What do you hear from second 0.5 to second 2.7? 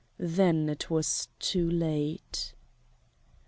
it was too late."